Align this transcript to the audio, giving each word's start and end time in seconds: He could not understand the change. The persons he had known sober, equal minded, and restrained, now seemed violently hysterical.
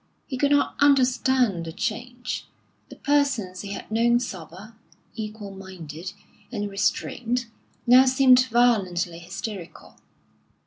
He 0.25 0.35
could 0.35 0.49
not 0.49 0.73
understand 0.79 1.63
the 1.63 1.71
change. 1.71 2.47
The 2.89 2.95
persons 2.95 3.61
he 3.61 3.73
had 3.73 3.91
known 3.91 4.19
sober, 4.19 4.73
equal 5.13 5.51
minded, 5.51 6.13
and 6.51 6.71
restrained, 6.71 7.45
now 7.85 8.05
seemed 8.07 8.47
violently 8.47 9.19
hysterical. 9.19 9.97